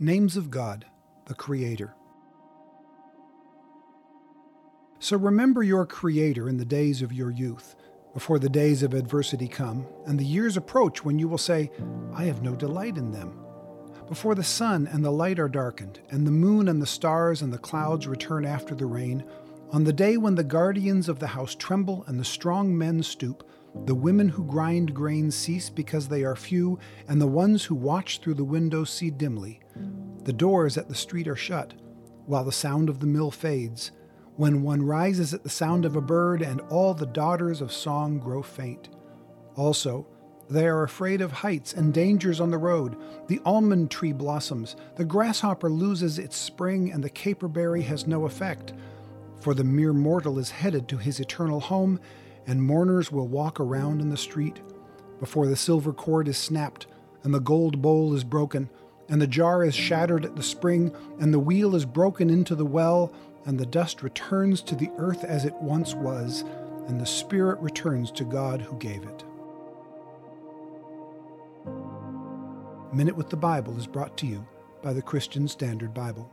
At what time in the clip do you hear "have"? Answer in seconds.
12.24-12.42